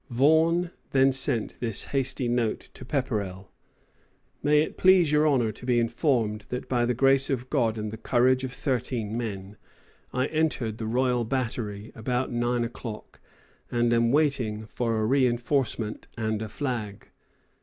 ]Vaughan 0.09 0.71
then 0.93 1.11
sent 1.11 1.59
this 1.59 1.83
hasty 1.93 2.27
note 2.27 2.71
to 2.73 2.83
Pepperrell: 2.83 3.51
"May 4.41 4.63
it 4.63 4.75
please 4.75 5.11
your 5.11 5.27
Honour 5.27 5.51
to 5.51 5.63
be 5.63 5.79
informed 5.79 6.45
that 6.49 6.67
by 6.67 6.85
the 6.85 6.95
grace 6.95 7.29
of 7.29 7.51
God 7.51 7.77
and 7.77 7.91
the 7.91 7.97
courage 7.99 8.43
of 8.43 8.51
13 8.51 9.15
men, 9.15 9.57
I 10.11 10.25
entered 10.25 10.79
the 10.79 10.87
Royal 10.87 11.23
Battery 11.23 11.91
about 11.93 12.31
9 12.31 12.63
o'clock, 12.63 13.21
and 13.69 13.93
am 13.93 14.11
waiting 14.11 14.65
for 14.65 14.97
a 14.97 15.05
reinforcement 15.05 16.07
and 16.17 16.41
a 16.41 16.49
flag." 16.49 17.09